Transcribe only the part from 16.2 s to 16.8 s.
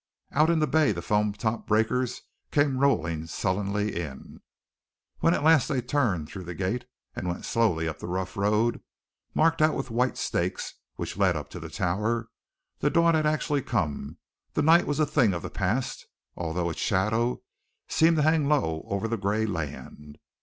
although its